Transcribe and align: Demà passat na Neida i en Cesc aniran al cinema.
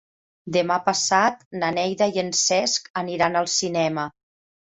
Demà 0.53 0.75
passat 0.87 1.43
na 1.63 1.69
Neida 1.75 2.07
i 2.15 2.21
en 2.23 2.33
Cesc 2.41 2.91
aniran 3.05 3.39
al 3.43 3.51
cinema. 3.59 4.07